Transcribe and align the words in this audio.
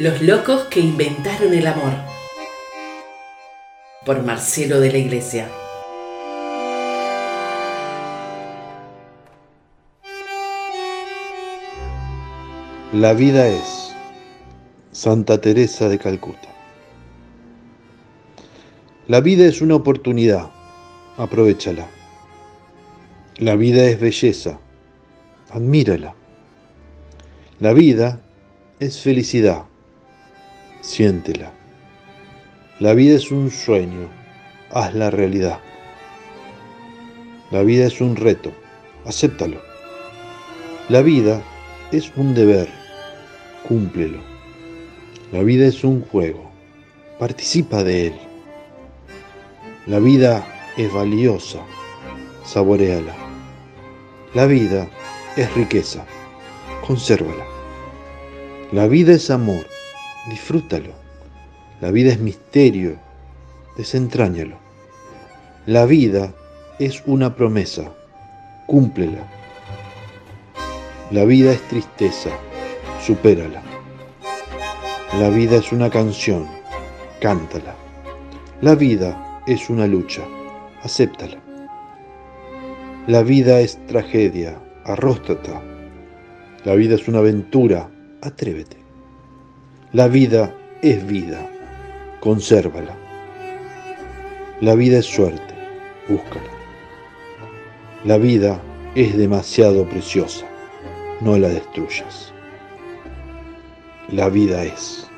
Los 0.00 0.22
locos 0.22 0.62
que 0.70 0.80
inventaron 0.80 1.52
el 1.52 1.66
amor. 1.66 1.92
Por 4.06 4.22
Marcelo 4.22 4.80
de 4.80 4.90
la 4.90 4.96
Iglesia. 4.96 5.46
La 12.94 13.12
vida 13.12 13.46
es 13.46 13.94
Santa 14.90 15.38
Teresa 15.38 15.90
de 15.90 15.98
Calcuta. 15.98 16.48
La 19.06 19.20
vida 19.20 19.44
es 19.44 19.60
una 19.60 19.74
oportunidad, 19.74 20.48
aprovechala. 21.18 21.86
La 23.36 23.54
vida 23.54 23.84
es 23.84 24.00
belleza, 24.00 24.60
admírala. 25.50 26.14
La 27.58 27.74
vida 27.74 28.22
es 28.78 28.98
felicidad, 29.02 29.64
siéntela. 30.80 31.52
La 32.78 32.94
vida 32.94 33.16
es 33.16 33.30
un 33.30 33.50
sueño, 33.50 34.08
hazla 34.70 35.10
realidad. 35.10 35.60
La 37.50 37.62
vida 37.62 37.86
es 37.86 38.00
un 38.00 38.16
reto, 38.16 38.52
acéptalo. 39.04 39.60
La 40.88 41.02
vida 41.02 41.42
es 41.92 42.12
un 42.16 42.34
deber, 42.34 42.68
cúmplelo. 43.68 44.20
La 45.32 45.42
vida 45.42 45.66
es 45.66 45.84
un 45.84 46.02
juego, 46.02 46.50
participa 47.18 47.84
de 47.84 48.08
él. 48.08 48.14
La 49.86 49.98
vida 49.98 50.46
es 50.76 50.92
valiosa, 50.92 51.60
saboreala. 52.44 53.14
La 54.34 54.46
vida 54.46 54.88
es 55.36 55.52
riqueza, 55.54 56.06
consérvala. 56.86 57.44
La 58.72 58.86
vida 58.86 59.12
es 59.12 59.30
amor, 59.30 59.66
disfrútalo. 60.28 60.92
La 61.80 61.90
vida 61.90 62.12
es 62.12 62.20
misterio, 62.20 62.96
desentráñalo. 63.76 64.56
La 65.66 65.86
vida 65.86 66.34
es 66.78 67.02
una 67.06 67.34
promesa, 67.36 67.92
cúmplela. 68.66 69.26
La 71.10 71.24
vida 71.24 71.52
es 71.52 71.60
tristeza, 71.68 72.30
supérala. 73.04 73.62
La 75.18 75.28
vida 75.28 75.56
es 75.56 75.72
una 75.72 75.90
canción, 75.90 76.46
cántala. 77.20 77.74
La 78.60 78.74
vida 78.74 79.42
es 79.46 79.70
una 79.70 79.86
lucha, 79.86 80.22
acéptala. 80.82 81.38
La 83.06 83.22
vida 83.22 83.60
es 83.60 83.78
tragedia, 83.86 84.60
arróstate. 84.84 85.52
La 86.64 86.74
vida 86.74 86.94
es 86.94 87.08
una 87.08 87.18
aventura, 87.18 87.90
atrévete. 88.20 88.79
La 89.92 90.06
vida 90.06 90.54
es 90.82 91.04
vida, 91.04 91.50
consérvala. 92.20 92.94
La 94.60 94.76
vida 94.76 94.98
es 94.98 95.06
suerte, 95.06 95.52
búscala. 96.08 96.48
La 98.04 98.16
vida 98.16 98.60
es 98.94 99.18
demasiado 99.18 99.84
preciosa, 99.88 100.46
no 101.20 101.36
la 101.38 101.48
destruyas. 101.48 102.32
La 104.12 104.28
vida 104.28 104.62
es 104.62 105.08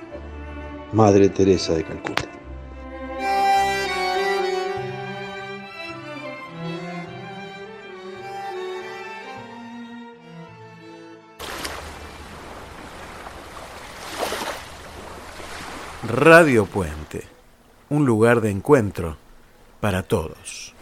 Madre 0.95 1.29
Teresa 1.29 1.75
de 1.75 1.85
Calcuta. 1.85 2.32
Radio 16.09 16.67
Puente, 16.67 17.23
un 17.89 18.05
lugar 18.07 18.41
de 18.41 18.51
encuentro 18.51 19.19
para 19.81 20.03
todos. 20.03 20.75